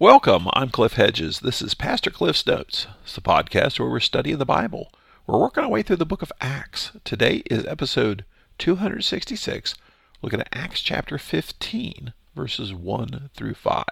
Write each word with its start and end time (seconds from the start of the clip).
Welcome. 0.00 0.48
I'm 0.54 0.70
Cliff 0.70 0.94
Hedges. 0.94 1.40
This 1.40 1.60
is 1.60 1.74
Pastor 1.74 2.08
Cliff's 2.08 2.46
Notes. 2.46 2.86
It's 3.02 3.14
the 3.14 3.20
podcast 3.20 3.78
where 3.78 3.90
we're 3.90 4.00
studying 4.00 4.38
the 4.38 4.46
Bible. 4.46 4.90
We're 5.26 5.38
working 5.38 5.62
our 5.62 5.68
way 5.68 5.82
through 5.82 5.96
the 5.96 6.06
book 6.06 6.22
of 6.22 6.32
Acts. 6.40 6.92
Today 7.04 7.42
is 7.50 7.66
episode 7.66 8.24
266, 8.56 9.74
looking 10.22 10.40
at 10.40 10.48
Acts 10.54 10.80
chapter 10.80 11.18
15, 11.18 12.14
verses 12.34 12.72
1 12.72 13.28
through 13.34 13.52
5. 13.52 13.84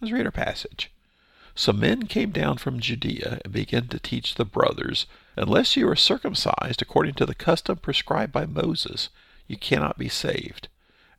Let's 0.00 0.12
read 0.12 0.26
our 0.26 0.32
passage. 0.32 0.90
Some 1.54 1.78
men 1.78 2.08
came 2.08 2.30
down 2.32 2.58
from 2.58 2.80
Judea 2.80 3.38
and 3.44 3.52
began 3.52 3.86
to 3.86 4.00
teach 4.00 4.34
the 4.34 4.44
brothers, 4.44 5.06
Unless 5.36 5.76
you 5.76 5.88
are 5.88 5.94
circumcised 5.94 6.82
according 6.82 7.14
to 7.14 7.24
the 7.24 7.36
custom 7.36 7.76
prescribed 7.76 8.32
by 8.32 8.46
Moses, 8.46 9.10
you 9.46 9.56
cannot 9.56 9.96
be 9.96 10.08
saved. 10.08 10.66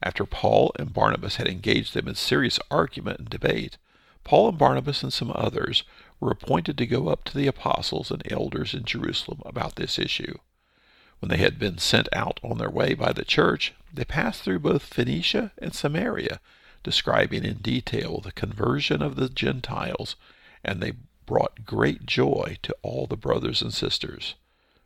After 0.04 0.26
Paul 0.26 0.74
and 0.78 0.94
Barnabas 0.94 1.38
had 1.38 1.48
engaged 1.48 1.94
them 1.94 2.10
in 2.10 2.16
serious 2.16 2.60
argument 2.70 3.20
and 3.20 3.30
debate, 3.30 3.78
Paul 4.24 4.50
and 4.50 4.58
Barnabas 4.58 5.04
and 5.04 5.14
some 5.14 5.32
others 5.34 5.84
were 6.20 6.32
appointed 6.32 6.78
to 6.78 6.88
go 6.88 7.08
up 7.08 7.24
to 7.26 7.38
the 7.38 7.48
apostles 7.48 8.12
and 8.12 8.22
elders 8.32 8.74
in 8.74 8.84
Jerusalem 8.84 9.42
about 9.46 9.76
this 9.76 10.00
issue. 10.00 10.38
When 11.20 11.30
they 11.30 11.38
had 11.38 11.58
been 11.58 11.78
sent 11.78 12.10
out 12.14 12.40
on 12.44 12.58
their 12.58 12.70
way 12.70 12.94
by 12.94 13.14
the 13.14 13.26
church, 13.26 13.74
they 13.92 14.06
passed 14.06 14.44
through 14.44 14.60
both 14.60 14.84
Phoenicia 14.84 15.52
and 15.58 15.74
Samaria, 15.74 16.40
describing 16.84 17.44
in 17.44 17.58
detail 17.58 18.20
the 18.20 18.32
conversion 18.32 19.02
of 19.02 19.16
the 19.16 19.30
Gentiles, 19.30 20.16
and 20.64 20.82
they 20.82 20.94
brought 21.26 21.66
great 21.66 22.06
joy 22.06 22.58
to 22.64 22.76
all 22.82 23.08
the 23.08 23.18
brothers 23.18 23.62
and 23.62 23.74
sisters. 23.74 24.36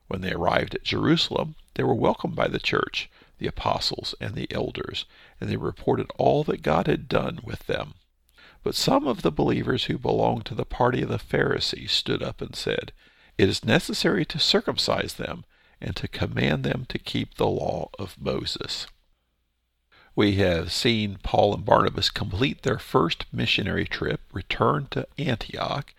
When 0.08 0.22
they 0.22 0.34
arrived 0.34 0.76
at 0.76 0.84
Jerusalem, 0.84 1.56
they 1.76 1.84
were 1.84 1.96
welcomed 1.96 2.36
by 2.36 2.48
the 2.48 2.60
church, 2.60 3.10
the 3.38 3.48
apostles, 3.48 4.16
and 4.20 4.36
the 4.36 4.52
elders, 4.52 5.06
and 5.40 5.50
they 5.50 5.58
reported 5.58 6.12
all 6.18 6.44
that 6.46 6.62
God 6.62 6.88
had 6.88 7.08
done 7.08 7.40
with 7.44 7.68
them. 7.68 7.94
But 8.64 8.76
some 8.76 9.08
of 9.08 9.22
the 9.22 9.32
believers 9.32 9.86
who 9.86 9.98
belonged 9.98 10.46
to 10.46 10.56
the 10.56 10.66
party 10.66 11.02
of 11.02 11.10
the 11.10 11.18
Pharisees 11.18 11.92
stood 11.92 12.22
up 12.22 12.42
and 12.42 12.56
said, 12.56 12.92
It 13.38 13.50
is 13.50 13.66
necessary 13.66 14.24
to 14.26 14.40
circumcise 14.40 15.16
them 15.16 15.46
and 15.80 15.96
to 15.96 16.08
command 16.08 16.64
them 16.64 16.86
to 16.90 17.00
keep 17.00 17.36
the 17.36 17.48
law 17.48 17.90
of 17.98 18.22
Moses. 18.22 18.86
We 20.16 20.36
have 20.36 20.72
seen 20.72 21.18
Paul 21.24 21.56
and 21.56 21.66
Barnabas 21.66 22.10
complete 22.10 22.62
their 22.62 22.78
first 22.78 23.26
missionary 23.34 23.86
trip, 23.86 24.22
return 24.32 24.88
to 24.92 25.08
Antioch, 25.18 25.94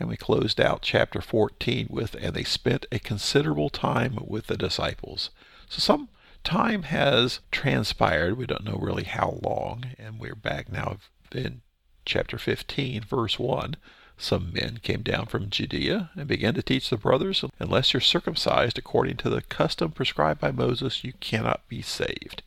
and 0.00 0.08
we 0.08 0.16
closed 0.16 0.60
out 0.60 0.82
chapter 0.82 1.20
14 1.20 1.86
with, 1.90 2.14
and 2.14 2.34
they 2.34 2.44
spent 2.44 2.86
a 2.90 2.98
considerable 2.98 3.68
time 3.68 4.18
with 4.26 4.46
the 4.46 4.56
disciples. 4.56 5.30
So 5.68 5.80
some 5.80 6.08
time 6.44 6.84
has 6.84 7.40
transpired. 7.50 8.36
We 8.36 8.46
don't 8.46 8.64
know 8.64 8.78
really 8.80 9.04
how 9.04 9.38
long, 9.42 9.84
and 9.98 10.18
we're 10.18 10.34
back 10.34 10.72
now 10.72 10.96
in 11.32 11.62
chapter 12.08 12.38
15, 12.38 13.02
verse 13.02 13.38
1, 13.38 13.76
some 14.16 14.52
men 14.52 14.80
came 14.82 15.02
down 15.02 15.26
from 15.26 15.50
Judea 15.50 16.10
and 16.16 16.26
began 16.26 16.54
to 16.54 16.62
teach 16.62 16.90
the 16.90 16.96
brothers, 16.96 17.44
unless 17.60 17.92
you're 17.92 18.00
circumcised 18.00 18.78
according 18.78 19.18
to 19.18 19.30
the 19.30 19.42
custom 19.42 19.92
prescribed 19.92 20.40
by 20.40 20.50
Moses, 20.50 21.04
you 21.04 21.12
cannot 21.20 21.68
be 21.68 21.82
saved. 21.82 22.42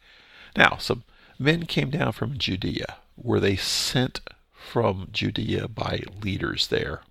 Now, 0.58 0.78
some 0.78 1.04
men 1.40 1.66
came 1.66 1.90
down 1.90 2.12
from 2.12 2.38
Judea. 2.38 2.98
Were 3.16 3.40
they 3.40 3.56
sent 3.56 4.20
from 4.52 5.08
Judea 5.14 5.70
by 5.70 6.02
leaders 6.22 6.68
there? 6.68 7.02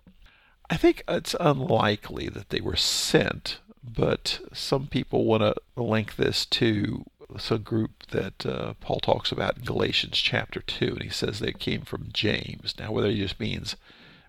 I 0.69 0.77
think 0.77 1.03
it's 1.09 1.35
unlikely 1.41 2.29
that 2.29 2.51
they 2.51 2.61
were 2.61 2.77
sent, 2.77 3.59
but 3.83 4.41
some 4.53 4.89
people 4.89 5.25
want 5.25 5.43
to 5.43 5.55
link 5.81 6.17
this 6.17 6.45
to 6.47 7.07
it's 7.35 7.51
a 7.51 7.59
group 7.59 8.07
that 8.09 8.45
uh, 8.47 8.75
Paul 8.81 9.01
talks 9.01 9.33
about 9.33 9.59
in 9.59 9.65
Galatians 9.65 10.19
chapter 10.19 10.61
2, 10.61 10.87
and 10.87 11.03
he 11.03 11.09
says 11.09 11.39
they 11.39 11.53
came 11.53 11.83
from 11.83 12.11
James. 12.13 12.75
Now, 12.79 12.93
whether 12.93 13.11
he 13.11 13.19
just 13.19 13.41
means 13.41 13.77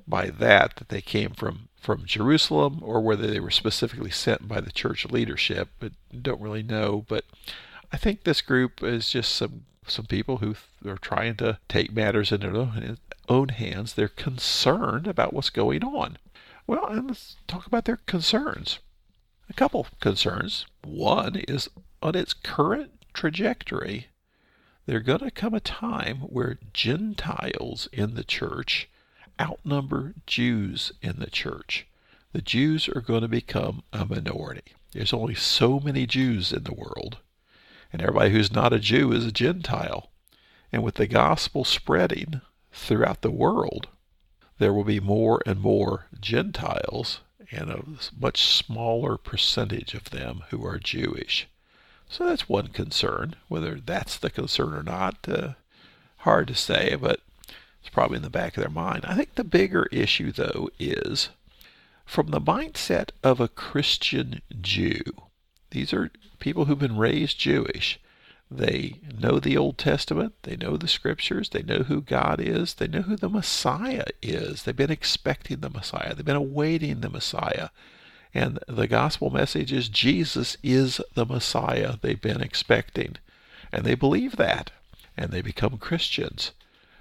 by 0.08 0.30
that 0.30 0.76
that 0.78 0.90
they 0.90 1.02
came 1.02 1.32
from, 1.32 1.70
from 1.80 2.06
Jerusalem 2.06 2.80
or 2.82 3.02
whether 3.02 3.28
they 3.28 3.40
were 3.40 3.52
specifically 3.52 4.12
sent 4.12 4.48
by 4.48 4.62
the 4.62 4.72
church 4.72 5.06
leadership, 5.06 5.70
but 5.80 5.94
don't 6.22 6.42
really 6.42 6.64
know. 6.64 7.06
But 7.08 7.26
I 7.92 7.98
think 7.98 8.24
this 8.24 8.42
group 8.42 8.84
is 8.84 9.10
just 9.10 9.34
some, 9.34 9.66
some 9.88 10.06
people 10.06 10.38
who 10.38 10.56
are 10.86 10.98
trying 10.98 11.36
to 11.38 11.60
take 11.70 11.94
matters 11.94 12.32
into 12.32 12.50
their 12.50 12.98
own 13.30 13.50
hands. 13.50 13.94
They're 13.94 14.08
concerned 14.08 15.08
about 15.08 15.34
what's 15.34 15.50
going 15.50 15.84
on. 15.84 16.18
Well, 16.68 16.88
and 16.88 17.08
let's 17.08 17.38
talk 17.48 17.66
about 17.66 17.86
their 17.86 18.00
concerns. 18.06 18.80
A 19.50 19.54
couple 19.54 19.88
concerns. 20.00 20.66
One 20.84 21.36
is 21.48 21.70
on 22.02 22.16
its 22.16 22.34
current 22.34 22.92
trajectory, 23.14 24.08
there's 24.86 25.04
going 25.04 25.20
to 25.20 25.32
come 25.32 25.54
a 25.54 25.60
time 25.60 26.18
where 26.22 26.58
Gentiles 26.74 27.88
in 27.94 28.16
the 28.16 28.24
church 28.24 28.90
outnumber 29.40 30.14
Jews 30.26 30.92
in 31.02 31.20
the 31.20 31.30
church. 31.30 31.88
The 32.34 32.42
Jews 32.42 32.90
are 32.90 33.02
going 33.02 33.22
to 33.22 33.28
become 33.28 33.84
a 33.94 34.06
minority. 34.06 34.74
There's 34.92 35.14
only 35.14 35.36
so 35.36 35.80
many 35.80 36.06
Jews 36.06 36.52
in 36.52 36.64
the 36.64 36.74
world, 36.74 37.18
and 37.94 38.02
everybody 38.02 38.32
who's 38.32 38.52
not 38.52 38.74
a 38.74 38.80
Jew 38.80 39.12
is 39.12 39.26
a 39.26 39.32
Gentile. 39.32 40.10
And 40.72 40.84
with 40.84 40.96
the 40.96 41.08
gospel 41.08 41.66
spreading 41.66 42.42
throughout 42.72 43.22
the 43.22 43.32
world, 43.32 43.88
there 44.58 44.74
will 44.74 44.84
be 44.84 45.00
more 45.00 45.42
and 45.46 45.60
more 45.60 46.08
Gentiles 46.20 47.20
and 47.52 47.70
a 47.70 47.84
much 48.18 48.42
smaller 48.42 49.18
percentage 49.18 49.94
of 49.94 50.12
them 50.12 50.44
who 50.50 50.66
are 50.66 50.80
Jewish. 50.80 51.48
So 52.12 52.26
that's 52.26 52.50
one 52.50 52.68
concern. 52.68 53.36
Whether 53.48 53.80
that's 53.80 54.18
the 54.18 54.30
concern 54.30 54.74
or 54.74 54.84
not, 54.84 55.18
uh, 55.30 55.54
hard 56.18 56.50
to 56.50 56.56
say, 56.56 56.96
but 57.00 57.22
it's 57.80 57.90
probably 57.90 58.18
in 58.18 58.24
the 58.24 58.30
back 58.30 58.58
of 58.58 58.62
their 58.62 58.70
mind. 58.70 59.06
I 59.06 59.16
think 59.16 59.36
the 59.36 59.46
bigger 59.46 59.88
issue, 59.94 60.34
though, 60.34 60.70
is 60.78 61.30
from 62.06 62.28
the 62.28 62.42
mindset 62.42 63.12
of 63.24 63.40
a 63.40 63.48
Christian 63.48 64.42
Jew. 64.60 65.02
These 65.70 65.94
are 65.94 66.12
people 66.40 66.66
who've 66.66 66.78
been 66.78 66.98
raised 66.98 67.40
Jewish. 67.40 67.98
They 68.52 69.00
know 69.18 69.40
the 69.40 69.56
Old 69.56 69.78
Testament, 69.78 70.34
they 70.44 70.58
know 70.58 70.76
the 70.76 70.90
Scriptures, 70.90 71.48
they 71.50 71.64
know 71.64 71.84
who 71.84 72.02
God 72.02 72.42
is, 72.42 72.74
they 72.74 72.88
know 72.88 73.04
who 73.04 73.16
the 73.16 73.30
Messiah 73.30 74.08
is. 74.22 74.64
They've 74.64 74.76
been 74.76 74.92
expecting 74.92 75.62
the 75.62 75.70
Messiah, 75.70 76.14
they've 76.14 76.26
been 76.26 76.36
awaiting 76.36 77.00
the 77.00 77.10
Messiah. 77.10 77.70
And 78.34 78.60
the 78.68 78.88
gospel 78.88 79.30
message 79.30 79.74
is 79.74 79.90
Jesus 79.90 80.58
is 80.64 81.02
the 81.16 81.26
Messiah 81.26 81.96
they've 82.02 82.22
been 82.22 82.42
expecting. 82.42 83.18
And 83.72 83.84
they 83.84 83.96
believe 83.96 84.38
that. 84.38 84.72
And 85.18 85.32
they 85.32 85.42
become 85.42 85.78
Christians. 85.78 86.52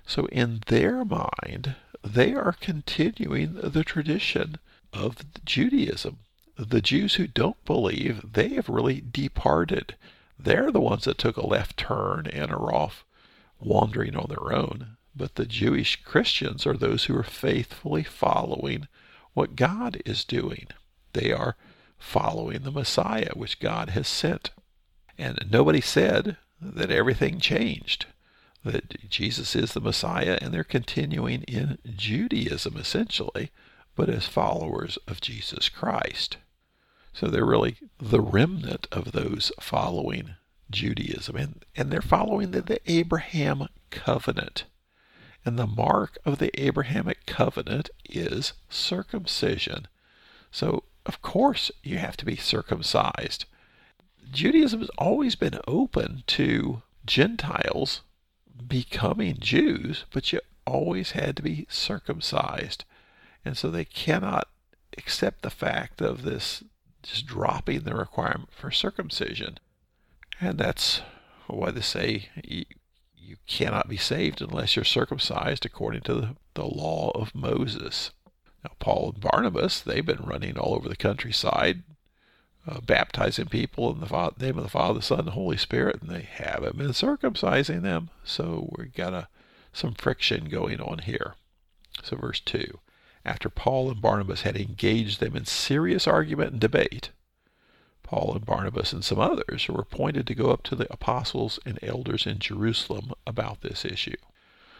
So 0.06 0.26
in 0.26 0.62
their 0.66 1.04
mind, 1.04 1.76
they 2.02 2.34
are 2.34 2.52
continuing 2.52 3.54
the 3.54 3.84
tradition 3.84 4.56
of 4.92 5.18
Judaism. 5.44 6.18
The 6.56 6.80
Jews 6.80 7.14
who 7.14 7.26
don't 7.26 7.64
believe, 7.64 8.32
they 8.32 8.50
have 8.50 8.68
really 8.68 9.00
departed. 9.00 9.94
They're 10.38 10.72
the 10.72 10.80
ones 10.80 11.04
that 11.04 11.18
took 11.18 11.36
a 11.36 11.46
left 11.46 11.76
turn 11.76 12.26
and 12.26 12.50
are 12.50 12.74
off 12.74 13.04
wandering 13.60 14.16
on 14.16 14.26
their 14.28 14.52
own. 14.52 14.96
But 15.14 15.36
the 15.36 15.46
Jewish 15.46 16.02
Christians 16.02 16.66
are 16.66 16.76
those 16.76 17.04
who 17.04 17.16
are 17.16 17.22
faithfully 17.22 18.02
following 18.02 18.88
what 19.34 19.56
God 19.56 20.02
is 20.04 20.24
doing. 20.24 20.66
They 21.12 21.32
are 21.32 21.56
following 21.98 22.62
the 22.62 22.70
Messiah 22.70 23.30
which 23.34 23.60
God 23.60 23.90
has 23.90 24.08
sent. 24.08 24.50
And 25.18 25.38
nobody 25.50 25.80
said 25.80 26.36
that 26.60 26.90
everything 26.90 27.40
changed, 27.40 28.06
that 28.64 29.08
Jesus 29.08 29.54
is 29.54 29.72
the 29.72 29.80
Messiah, 29.80 30.38
and 30.40 30.52
they're 30.52 30.64
continuing 30.64 31.42
in 31.42 31.78
Judaism 31.96 32.76
essentially, 32.76 33.50
but 33.96 34.08
as 34.08 34.26
followers 34.26 34.98
of 35.06 35.20
Jesus 35.20 35.68
Christ. 35.68 36.38
So 37.12 37.26
they're 37.26 37.44
really 37.44 37.76
the 37.98 38.20
remnant 38.20 38.86
of 38.92 39.12
those 39.12 39.52
following 39.60 40.36
Judaism, 40.70 41.36
and, 41.36 41.64
and 41.76 41.90
they're 41.90 42.00
following 42.00 42.52
the, 42.52 42.62
the 42.62 42.80
Abraham 42.90 43.68
covenant. 43.90 44.64
And 45.44 45.58
the 45.58 45.66
mark 45.66 46.18
of 46.24 46.38
the 46.38 46.50
Abrahamic 46.60 47.26
covenant 47.26 47.90
is 48.08 48.52
circumcision. 48.68 49.88
So 50.50 50.84
of 51.06 51.22
course 51.22 51.70
you 51.82 51.98
have 51.98 52.16
to 52.18 52.24
be 52.24 52.36
circumcised. 52.36 53.46
Judaism 54.30 54.80
has 54.80 54.90
always 54.98 55.34
been 55.34 55.58
open 55.66 56.22
to 56.28 56.82
Gentiles 57.04 58.02
becoming 58.66 59.36
Jews, 59.40 60.04
but 60.12 60.32
you 60.32 60.40
always 60.66 61.12
had 61.12 61.36
to 61.36 61.42
be 61.42 61.66
circumcised. 61.68 62.84
And 63.44 63.56
so 63.56 63.70
they 63.70 63.84
cannot 63.84 64.48
accept 64.96 65.42
the 65.42 65.50
fact 65.50 66.00
of 66.00 66.22
this 66.22 66.62
just 67.02 67.26
dropping 67.26 67.80
the 67.80 67.94
requirement 67.94 68.52
for 68.52 68.70
circumcision. 68.70 69.58
And 70.40 70.58
that's 70.58 71.00
why 71.46 71.70
they 71.70 71.80
say 71.80 72.28
you, 72.44 72.64
cannot 73.46 73.88
be 73.88 73.96
saved 73.96 74.42
unless 74.42 74.74
you're 74.74 74.84
circumcised 74.84 75.64
according 75.64 76.00
to 76.02 76.36
the 76.54 76.64
law 76.64 77.10
of 77.14 77.34
Moses. 77.34 78.10
Now, 78.64 78.72
Paul 78.78 79.12
and 79.14 79.20
Barnabas, 79.20 79.80
they've 79.80 80.04
been 80.04 80.24
running 80.24 80.58
all 80.58 80.74
over 80.74 80.88
the 80.88 80.96
countryside, 80.96 81.82
uh, 82.66 82.80
baptizing 82.80 83.46
people 83.46 83.90
in 83.90 84.00
the 84.00 84.32
name 84.38 84.58
of 84.58 84.64
the 84.64 84.70
Father, 84.70 84.94
the 84.94 85.02
Son, 85.02 85.20
and 85.20 85.28
the 85.28 85.32
Holy 85.32 85.56
Spirit, 85.56 86.02
and 86.02 86.10
they 86.10 86.22
haven't 86.30 86.76
been 86.76 86.88
circumcising 86.88 87.82
them. 87.82 88.10
So 88.24 88.70
we've 88.76 88.94
got 88.94 89.14
a, 89.14 89.28
some 89.72 89.94
friction 89.94 90.48
going 90.48 90.80
on 90.80 90.98
here. 90.98 91.34
So, 92.02 92.16
verse 92.16 92.40
2 92.40 92.78
After 93.24 93.48
Paul 93.48 93.90
and 93.90 94.02
Barnabas 94.02 94.42
had 94.42 94.56
engaged 94.56 95.20
them 95.20 95.36
in 95.36 95.46
serious 95.46 96.06
argument 96.06 96.52
and 96.52 96.60
debate, 96.60 97.10
Paul 98.02 98.34
and 98.34 98.44
Barnabas 98.44 98.92
and 98.92 99.04
some 99.04 99.20
others 99.20 99.68
were 99.68 99.80
appointed 99.80 100.26
to 100.26 100.34
go 100.34 100.50
up 100.50 100.64
to 100.64 100.74
the 100.74 100.92
apostles 100.92 101.60
and 101.64 101.78
elders 101.82 102.26
in 102.26 102.40
Jerusalem 102.40 103.12
about 103.26 103.60
this 103.60 103.84
issue. 103.84 104.16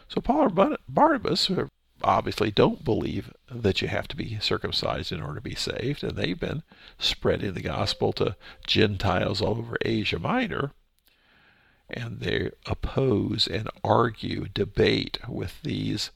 So 0.09 0.19
Paul 0.19 0.49
and 0.49 0.77
Barnabas 0.89 1.49
obviously 2.03 2.51
don't 2.51 2.83
believe 2.83 3.33
that 3.49 3.81
you 3.81 3.87
have 3.87 4.07
to 4.09 4.15
be 4.15 4.37
circumcised 4.39 5.11
in 5.11 5.21
order 5.21 5.35
to 5.35 5.41
be 5.41 5.55
saved, 5.55 6.03
and 6.03 6.17
they've 6.17 6.39
been 6.39 6.63
spreading 6.97 7.53
the 7.53 7.61
gospel 7.61 8.13
to 8.13 8.35
Gentiles 8.65 9.41
all 9.41 9.57
over 9.57 9.77
Asia 9.83 10.19
Minor. 10.19 10.71
And 11.89 12.19
they 12.21 12.51
oppose 12.65 13.47
and 13.47 13.69
argue, 13.83 14.47
debate 14.53 15.17
with 15.27 15.61
these 15.61 16.11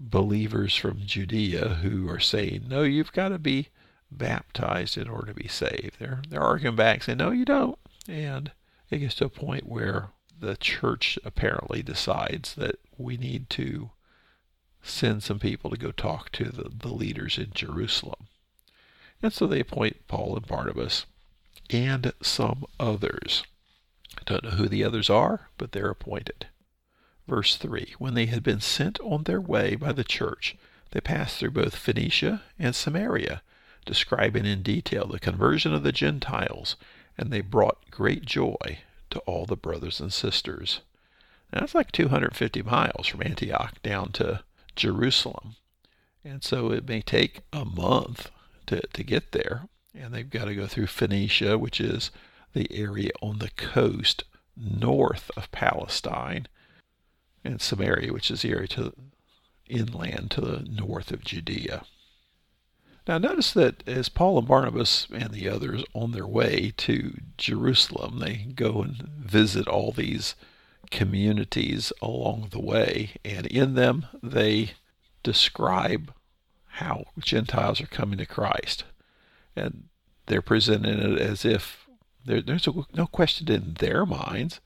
believers 0.00 0.74
from 0.74 1.00
Judea 1.04 1.76
who 1.82 2.08
are 2.08 2.20
saying, 2.20 2.64
no, 2.68 2.82
you've 2.82 3.12
got 3.12 3.28
to 3.28 3.38
be 3.38 3.68
baptized 4.10 4.98
in 4.98 5.08
order 5.08 5.28
to 5.28 5.34
be 5.34 5.48
saved. 5.48 5.96
They're, 5.98 6.22
they're 6.28 6.42
arguing 6.42 6.76
back 6.76 7.02
saying, 7.02 7.18
no, 7.18 7.30
you 7.30 7.44
don't. 7.44 7.78
And 8.08 8.50
it 8.90 8.98
gets 8.98 9.14
to 9.16 9.26
a 9.26 9.30
point 9.30 9.68
where 9.68 10.10
the 10.38 10.56
church 10.56 11.18
apparently 11.24 11.82
decides 11.82 12.54
that 12.56 12.76
we 12.98 13.16
need 13.16 13.48
to 13.50 13.90
send 14.88 15.22
some 15.22 15.38
people 15.38 15.70
to 15.70 15.76
go 15.76 15.92
talk 15.92 16.30
to 16.32 16.44
the, 16.44 16.70
the 16.70 16.92
leaders 16.92 17.38
in 17.38 17.50
Jerusalem. 17.54 18.28
And 19.22 19.32
so 19.32 19.46
they 19.46 19.60
appoint 19.60 20.06
Paul 20.08 20.36
and 20.36 20.46
Barnabas 20.46 21.06
and 21.70 22.12
some 22.22 22.64
others. 22.78 23.42
I 24.18 24.22
don't 24.24 24.44
know 24.44 24.50
who 24.50 24.68
the 24.68 24.84
others 24.84 25.10
are, 25.10 25.48
but 25.58 25.72
they're 25.72 25.90
appointed. 25.90 26.46
Verse 27.26 27.56
3 27.56 27.94
When 27.98 28.14
they 28.14 28.26
had 28.26 28.42
been 28.42 28.60
sent 28.60 29.00
on 29.00 29.24
their 29.24 29.40
way 29.40 29.74
by 29.74 29.92
the 29.92 30.04
church, 30.04 30.56
they 30.90 31.00
passed 31.00 31.38
through 31.38 31.50
both 31.50 31.76
Phoenicia 31.76 32.42
and 32.58 32.74
Samaria, 32.74 33.42
describing 33.84 34.46
in 34.46 34.62
detail 34.62 35.06
the 35.06 35.18
conversion 35.18 35.74
of 35.74 35.82
the 35.82 35.92
Gentiles, 35.92 36.76
and 37.18 37.32
they 37.32 37.40
brought 37.40 37.90
great 37.90 38.24
joy 38.24 38.78
to 39.10 39.18
all 39.20 39.46
the 39.46 39.56
brothers 39.56 40.00
and 40.00 40.12
sisters. 40.12 40.80
Now, 41.52 41.60
that's 41.60 41.74
like 41.74 41.92
250 41.92 42.62
miles 42.62 43.06
from 43.06 43.22
Antioch 43.22 43.80
down 43.82 44.12
to 44.12 44.42
Jerusalem. 44.76 45.56
And 46.24 46.42
so 46.44 46.70
it 46.72 46.88
may 46.88 47.02
take 47.02 47.40
a 47.52 47.64
month 47.64 48.30
to, 48.66 48.80
to 48.80 49.02
get 49.02 49.32
there. 49.32 49.68
And 49.94 50.12
they've 50.12 50.28
got 50.28 50.46
to 50.46 50.54
go 50.54 50.66
through 50.66 50.88
Phoenicia, 50.88 51.58
which 51.58 51.80
is 51.80 52.10
the 52.52 52.68
area 52.72 53.10
on 53.22 53.38
the 53.38 53.50
coast 53.50 54.24
north 54.56 55.30
of 55.36 55.50
Palestine, 55.52 56.48
and 57.44 57.60
Samaria, 57.60 58.12
which 58.12 58.30
is 58.30 58.42
the 58.42 58.50
area 58.50 58.68
to 58.68 58.92
inland 59.68 60.30
to 60.32 60.40
the 60.40 60.60
north 60.68 61.10
of 61.10 61.24
Judea. 61.24 61.84
Now, 63.06 63.18
notice 63.18 63.52
that 63.52 63.86
as 63.86 64.08
Paul 64.08 64.38
and 64.38 64.48
Barnabas 64.48 65.06
and 65.12 65.30
the 65.30 65.48
others 65.48 65.84
on 65.94 66.10
their 66.10 66.26
way 66.26 66.72
to 66.78 67.20
Jerusalem, 67.38 68.18
they 68.18 68.48
go 68.54 68.82
and 68.82 68.96
visit 69.18 69.68
all 69.68 69.92
these 69.92 70.34
communities 70.90 71.92
along 72.00 72.48
the 72.50 72.60
way, 72.60 73.12
and 73.24 73.46
in 73.46 73.74
them 73.74 74.06
they 74.22 74.72
describe 75.22 76.12
how 76.66 77.04
Gentiles 77.18 77.80
are 77.80 77.86
coming 77.86 78.18
to 78.18 78.26
Christ. 78.26 78.84
And 79.54 79.84
they're 80.26 80.42
presenting 80.42 80.98
it 80.98 81.20
as 81.20 81.44
if 81.44 81.86
there, 82.24 82.42
there's 82.42 82.68
no 82.94 83.06
question 83.06 83.50
in 83.50 83.74
their 83.78 84.04
minds 84.04 84.60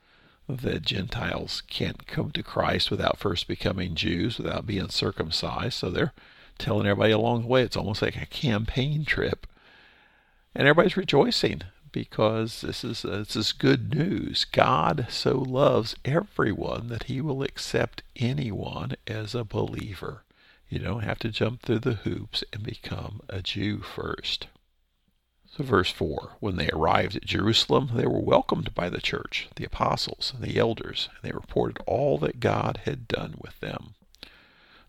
that 0.48 0.82
Gentiles 0.82 1.62
can't 1.68 2.06
come 2.06 2.32
to 2.32 2.42
Christ 2.42 2.90
without 2.90 3.18
first 3.18 3.46
becoming 3.46 3.94
Jews, 3.94 4.38
without 4.38 4.66
being 4.66 4.88
circumcised. 4.88 5.74
So 5.74 5.90
they're 5.90 6.12
telling 6.58 6.86
everybody 6.86 7.12
along 7.12 7.42
the 7.42 7.48
way. 7.48 7.62
It's 7.62 7.76
almost 7.76 8.02
like 8.02 8.16
a 8.16 8.26
campaign 8.26 9.04
trip. 9.04 9.46
And 10.54 10.66
everybody's 10.66 10.96
rejoicing 10.96 11.62
because 11.92 12.60
this 12.60 12.84
is 12.84 13.04
uh, 13.04 13.18
this 13.18 13.36
is 13.36 13.52
good 13.52 13.94
news. 13.94 14.44
God 14.44 15.06
so 15.10 15.38
loves 15.38 15.96
everyone 16.04 16.88
that 16.88 17.04
he 17.04 17.20
will 17.20 17.42
accept 17.42 18.02
anyone 18.16 18.94
as 19.06 19.34
a 19.34 19.44
believer. 19.44 20.24
You 20.68 20.78
don't 20.78 21.02
have 21.02 21.18
to 21.20 21.30
jump 21.30 21.62
through 21.62 21.80
the 21.80 21.94
hoops 21.94 22.44
and 22.52 22.62
become 22.62 23.20
a 23.28 23.42
Jew 23.42 23.80
first. 23.80 24.46
So 25.56 25.64
verse 25.64 25.90
4, 25.90 26.36
when 26.38 26.54
they 26.56 26.70
arrived 26.70 27.16
at 27.16 27.24
Jerusalem, 27.26 27.90
they 27.94 28.06
were 28.06 28.20
welcomed 28.20 28.72
by 28.72 28.88
the 28.88 29.00
church, 29.00 29.48
the 29.56 29.64
apostles, 29.64 30.32
and 30.32 30.44
the 30.44 30.58
elders, 30.58 31.08
and 31.10 31.28
they 31.28 31.34
reported 31.34 31.82
all 31.86 32.18
that 32.18 32.38
God 32.38 32.82
had 32.84 33.08
done 33.08 33.34
with 33.38 33.58
them. 33.58 33.94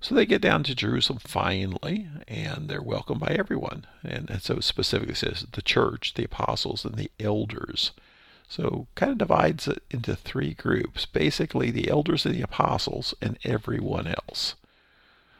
So 0.03 0.15
they 0.15 0.25
get 0.25 0.42
down 0.42 0.63
to 0.63 0.74
Jerusalem 0.74 1.19
finally, 1.19 2.09
and 2.27 2.68
they're 2.68 2.81
welcomed 2.81 3.19
by 3.19 3.36
everyone. 3.38 3.86
And, 4.03 4.30
and 4.31 4.42
so 4.42 4.59
specifically 4.59 5.13
says 5.13 5.45
the 5.53 5.62
church, 5.62 6.15
the 6.15 6.25
apostles, 6.25 6.83
and 6.83 6.95
the 6.95 7.12
elders. 7.19 7.92
So 8.50 8.88
kind 8.95 9.12
of 9.12 9.19
divides 9.19 9.68
it 9.68 9.83
into 9.92 10.15
three 10.15 10.56
groups. 10.56 11.06
Basically, 11.06 11.69
the 11.69 11.88
elders 11.88 12.25
and 12.25 12.33
the 12.33 12.42
apostles, 12.42 13.13
and 13.21 13.38
everyone 13.44 14.07
else. 14.07 14.56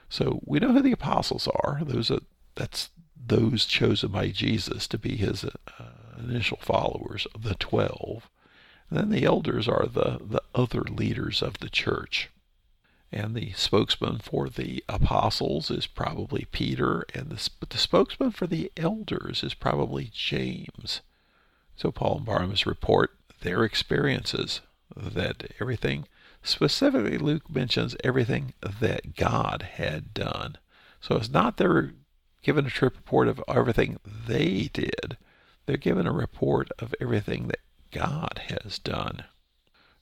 So 0.10 0.42
we 0.46 0.60
know 0.60 0.74
who 0.74 0.81
the 0.81 0.92
apostles 0.92 1.48
are. 1.48 1.81
Those 1.84 2.12
are 2.12 2.22
that's 2.56 2.90
those 3.18 3.66
chosen 3.66 4.12
by 4.12 4.28
Jesus 4.30 4.88
to 4.88 4.98
be 4.98 5.16
his 5.16 5.44
uh, 5.44 5.50
initial 6.19 6.60
followers, 6.62 7.25
the 7.38 7.56
twelve. 7.56 8.30
And 8.90 9.00
then 9.00 9.10
the 9.10 9.25
elders 9.25 9.68
are 9.68 9.88
the, 9.88 10.19
the 10.24 10.44
other 10.54 10.81
leaders 10.81 11.42
of 11.42 11.60
the 11.60 11.69
church. 11.69 12.30
And 13.12 13.36
the 13.36 13.52
spokesman 13.54 14.19
for 14.19 14.48
the 14.48 14.84
apostles 14.88 15.69
is 15.69 15.86
probably 15.86 16.48
Peter, 16.52 17.04
and 17.13 17.30
the, 17.30 17.50
but 17.60 17.72
the 17.72 17.78
spokesman 17.78 18.31
for 18.31 18.48
the 18.48 18.72
elders 18.78 19.44
is 19.44 19.54
probably 19.54 20.10
James. 20.13 21.02
So 21.75 21.92
Paul 21.92 22.18
and 22.18 22.25
Barnabas 22.25 22.66
report 22.66 23.12
their 23.42 23.66
experiences, 23.66 24.62
that 24.96 25.52
everything, 25.60 26.06
specifically 26.42 27.18
Luke 27.18 27.50
mentions 27.50 27.96
everything 28.04 28.54
that 28.62 29.16
God 29.16 29.68
had 29.74 30.14
done. 30.14 30.57
So 31.02 31.18
it's 31.18 31.30
not 31.30 31.57
they're 31.57 31.92
given 32.44 32.66
a 32.66 32.69
trip 32.69 32.96
report 32.96 33.28
of 33.28 33.44
everything 33.48 34.00
they 34.06 34.69
did. 34.72 35.18
They're 35.66 35.78
given 35.78 36.07
a 36.07 36.12
report 36.14 36.69
of 36.80 36.96
everything 37.02 37.48
that 37.48 37.60
God 37.92 38.42
has 38.47 38.80
done. 38.80 39.26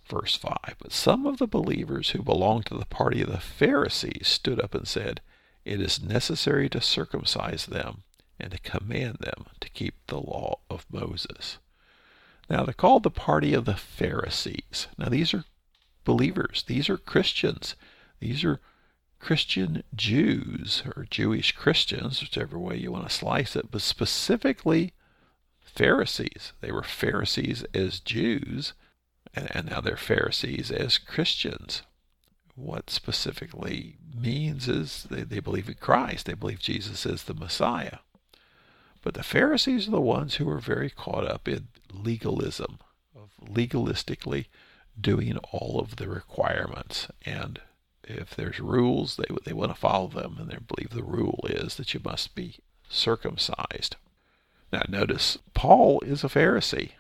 Verse 0.10 0.36
5 0.36 0.58
But 0.80 0.92
some 0.92 1.28
of 1.28 1.38
the 1.38 1.48
believers 1.48 2.10
who 2.10 2.24
belonged 2.24 2.66
to 2.68 2.78
the 2.78 2.86
party 2.86 3.22
of 3.22 3.32
the 3.32 3.38
Pharisees 3.40 4.28
stood 4.28 4.60
up 4.60 4.74
and 4.74 4.88
said, 4.88 5.22
It 5.64 5.80
is 5.80 6.02
necessary 6.02 6.68
to 6.70 6.82
circumcise 6.82 7.68
them 7.68 8.04
and 8.40 8.52
to 8.52 8.60
command 8.60 9.18
them 9.20 9.46
to 9.60 9.70
keep 9.70 9.96
the 10.08 10.20
law 10.20 10.60
of 10.70 10.88
Moses. 10.92 11.60
Now, 12.50 12.64
they're 12.64 12.74
called 12.74 13.04
the 13.04 13.12
party 13.12 13.54
of 13.54 13.66
the 13.66 13.76
Pharisees. 13.76 14.88
Now, 14.98 15.10
these 15.10 15.34
are 15.34 15.44
believers, 16.04 16.64
these 16.66 16.90
are 16.90 16.98
Christians, 16.98 17.76
these 18.20 18.44
are 18.44 18.60
Christian 19.20 19.84
Jews 19.96 20.82
or 20.96 21.06
Jewish 21.10 21.52
Christians, 21.52 22.22
whichever 22.22 22.58
way 22.58 22.78
you 22.78 22.92
want 22.92 23.08
to 23.08 23.14
slice 23.14 23.56
it, 23.56 23.70
but 23.70 23.82
specifically 23.82 24.94
Pharisees. 25.62 26.54
They 26.62 26.72
were 26.72 26.84
Pharisees 26.84 27.64
as 27.76 28.00
Jews 28.00 28.74
and, 29.40 29.56
and 29.56 29.70
now 29.70 29.82
they're 29.82 29.98
Pharisees 29.98 30.72
as 30.72 30.98
Christians. 30.98 31.84
What 32.56 32.90
specifically 32.90 33.96
means 34.14 34.68
is 34.68 35.08
they, 35.10 35.24
they 35.24 35.40
believe 35.40 35.70
in 35.70 35.76
Christ, 35.76 36.26
they 36.26 36.34
believe 36.34 36.60
Jesus 36.60 37.06
is 37.06 37.24
the 37.24 37.34
Messiah. 37.34 38.00
But 39.02 39.14
the 39.14 39.24
Pharisees 39.24 39.88
are 39.88 39.92
the 39.92 40.02
ones 40.02 40.36
who 40.36 40.50
are 40.50 40.60
very 40.60 40.90
caught 40.90 41.26
up 41.26 41.48
in 41.48 41.70
legalism, 41.94 42.80
of 43.16 43.30
legalistically 43.42 44.48
doing 45.00 45.38
all 45.52 45.80
of 45.80 45.96
the 45.96 46.10
requirements. 46.10 47.08
And 47.26 47.62
if 48.04 48.36
there's 48.36 48.60
rules, 48.60 49.16
they, 49.16 49.34
they 49.46 49.54
want 49.54 49.72
to 49.72 49.80
follow 49.80 50.08
them, 50.08 50.36
and 50.38 50.50
they 50.50 50.58
believe 50.58 50.90
the 50.90 51.04
rule 51.04 51.46
is 51.50 51.76
that 51.76 51.94
you 51.94 52.02
must 52.04 52.36
be 52.36 52.58
circumcised. 52.90 53.96
Now, 54.74 54.82
notice 54.90 55.38
Paul 55.54 56.02
is 56.02 56.24
a 56.26 56.28
Pharisee. 56.28 56.92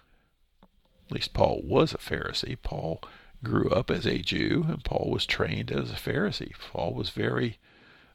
At 1.09 1.15
least 1.15 1.33
Paul 1.33 1.61
was 1.63 1.93
a 1.93 1.97
Pharisee. 1.97 2.55
Paul 2.61 3.01
grew 3.43 3.69
up 3.71 3.89
as 3.89 4.05
a 4.05 4.19
Jew, 4.19 4.65
and 4.67 4.83
Paul 4.83 5.09
was 5.09 5.25
trained 5.25 5.71
as 5.71 5.89
a 5.89 5.95
Pharisee. 5.95 6.53
Paul 6.71 6.93
was 6.93 7.09
very 7.09 7.57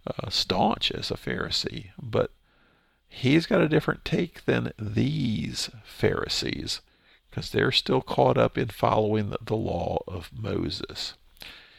uh, 0.07 0.31
staunch 0.31 0.93
as 0.93 1.11
a 1.11 1.17
Pharisee, 1.17 1.91
but 2.01 2.31
he's 3.09 3.47
got 3.47 3.61
a 3.61 3.69
different 3.69 4.05
take 4.05 4.45
than 4.45 4.73
these 4.79 5.71
Pharisees 5.85 6.81
because 7.31 7.51
they're 7.51 7.73
still 7.73 8.01
caught 8.01 8.39
up 8.39 8.57
in 8.57 8.69
following 8.69 9.31
the, 9.31 9.39
the 9.45 9.57
law 9.57 10.03
of 10.07 10.31
Moses. 10.33 11.15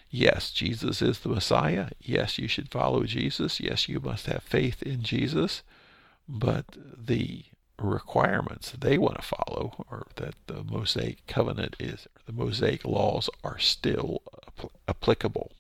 Yes, 0.09 0.51
Jesus 0.51 1.01
is 1.01 1.19
the 1.19 1.29
Messiah. 1.29 1.89
Yes, 2.01 2.37
you 2.37 2.49
should 2.49 2.69
follow 2.69 3.03
Jesus. 3.03 3.61
Yes, 3.61 3.87
you 3.87 4.01
must 4.01 4.25
have 4.25 4.43
faith 4.43 4.83
in 4.83 5.01
Jesus. 5.01 5.63
But 6.27 6.65
the 6.75 7.45
requirements 7.77 8.71
they 8.71 8.97
want 8.97 9.15
to 9.17 9.21
follow, 9.21 9.85
or 9.89 10.07
that 10.15 10.35
the 10.47 10.63
Mosaic 10.63 11.25
covenant 11.27 11.75
is, 11.79 12.07
the 12.25 12.33
Mosaic 12.33 12.85
laws 12.85 13.29
are 13.43 13.59
still 13.59 14.21
applicable. 14.87 15.51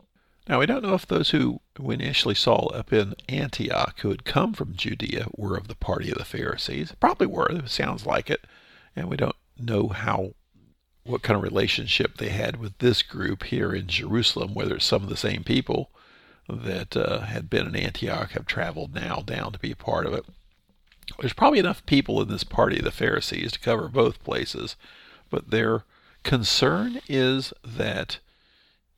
Now, 0.47 0.59
we 0.59 0.67
don't 0.67 0.83
know 0.83 0.93
if 0.93 1.07
those 1.07 1.31
who 1.31 1.59
initially 1.77 2.35
saw 2.35 2.67
up 2.67 2.93
in 2.93 3.15
Antioch 3.27 3.99
who 4.01 4.09
had 4.09 4.25
come 4.25 4.53
from 4.53 4.75
Judea 4.75 5.27
were 5.35 5.57
of 5.57 5.67
the 5.67 5.75
party 5.75 6.11
of 6.11 6.17
the 6.19 6.25
Pharisees. 6.25 6.93
Probably 6.99 7.25
were. 7.25 7.49
It 7.49 7.69
sounds 7.69 8.05
like 8.05 8.29
it. 8.29 8.45
And 8.95 9.09
we 9.09 9.17
don't 9.17 9.35
know 9.57 9.87
how 9.87 10.33
what 11.03 11.21
kind 11.21 11.37
of 11.37 11.43
relationship 11.43 12.17
they 12.17 12.29
had 12.29 12.57
with 12.57 12.77
this 12.79 13.03
group 13.03 13.43
here 13.43 13.73
in 13.73 13.87
Jerusalem, 13.87 14.53
whether 14.55 14.75
it's 14.75 14.85
some 14.85 15.03
of 15.03 15.09
the 15.09 15.17
same 15.17 15.43
people 15.43 15.91
that 16.49 16.97
uh, 16.97 17.21
had 17.21 17.49
been 17.49 17.67
in 17.67 17.75
Antioch 17.75 18.31
have 18.31 18.45
traveled 18.45 18.93
now 18.93 19.21
down 19.25 19.51
to 19.51 19.59
be 19.59 19.71
a 19.71 19.75
part 19.75 20.05
of 20.05 20.13
it. 20.13 20.25
There's 21.19 21.33
probably 21.33 21.59
enough 21.59 21.85
people 21.85 22.21
in 22.21 22.27
this 22.27 22.43
party 22.43 22.79
of 22.79 22.83
the 22.83 22.91
Pharisees 22.91 23.53
to 23.53 23.59
cover 23.59 23.87
both 23.87 24.23
places, 24.23 24.75
but 25.29 25.51
their 25.51 25.83
concern 26.23 26.99
is 27.07 27.53
that 27.63 28.19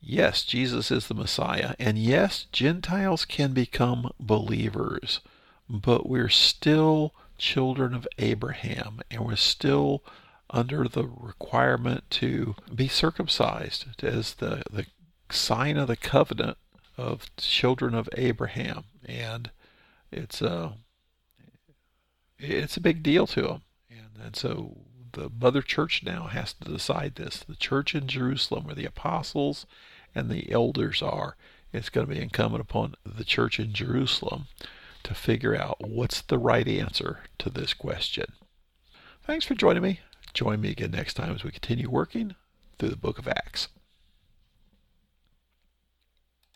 yes, 0.00 0.44
Jesus 0.44 0.90
is 0.90 1.08
the 1.08 1.14
Messiah, 1.14 1.74
and 1.78 1.98
yes, 1.98 2.46
Gentiles 2.52 3.24
can 3.24 3.52
become 3.52 4.10
believers, 4.18 5.20
but 5.68 6.08
we're 6.08 6.28
still 6.28 7.14
children 7.36 7.94
of 7.94 8.08
Abraham, 8.18 9.00
and 9.10 9.24
we're 9.24 9.36
still 9.36 10.02
under 10.50 10.88
the 10.88 11.04
requirement 11.04 12.04
to 12.10 12.54
be 12.74 12.88
circumcised 12.88 14.02
as 14.02 14.34
the, 14.34 14.62
the 14.70 14.86
sign 15.30 15.76
of 15.76 15.88
the 15.88 15.96
covenant 15.96 16.56
of 16.96 17.34
children 17.36 17.94
of 17.94 18.08
Abraham. 18.16 18.84
And 19.04 19.50
it's 20.10 20.40
a, 20.40 20.72
it's 22.38 22.76
a 22.76 22.80
big 22.80 23.02
deal 23.02 23.26
to 23.28 23.42
them. 23.42 23.62
And, 23.90 24.24
and 24.24 24.36
so 24.36 24.76
the 25.12 25.30
mother 25.40 25.62
church 25.62 26.02
now 26.04 26.26
has 26.26 26.52
to 26.54 26.70
decide 26.70 27.16
this. 27.16 27.38
The 27.38 27.56
church 27.56 27.94
in 27.94 28.06
Jerusalem, 28.06 28.64
where 28.64 28.74
the 28.74 28.84
apostles 28.84 29.66
and 30.14 30.28
the 30.28 30.50
elders 30.52 31.02
are, 31.02 31.36
it's 31.72 31.90
going 31.90 32.06
to 32.06 32.14
be 32.14 32.20
incumbent 32.20 32.62
upon 32.62 32.94
the 33.04 33.24
church 33.24 33.58
in 33.58 33.72
Jerusalem 33.72 34.46
to 35.02 35.14
figure 35.14 35.56
out 35.56 35.76
what's 35.80 36.20
the 36.22 36.38
right 36.38 36.66
answer 36.66 37.20
to 37.38 37.50
this 37.50 37.74
question. 37.74 38.32
Thanks 39.24 39.44
for 39.44 39.54
joining 39.54 39.82
me. 39.82 40.00
Join 40.32 40.60
me 40.60 40.70
again 40.70 40.90
next 40.90 41.14
time 41.14 41.34
as 41.34 41.44
we 41.44 41.50
continue 41.50 41.90
working 41.90 42.34
through 42.78 42.90
the 42.90 42.96
book 42.96 43.18
of 43.18 43.28
Acts. 43.28 43.68